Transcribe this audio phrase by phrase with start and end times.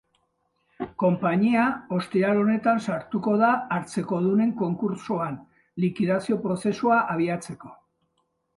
[1.01, 1.65] Konpainia
[1.97, 5.39] ostiral honetan sartuko da hartzekodunen konkurtsoan,
[5.87, 7.75] likidazio prozesua abiatzeko.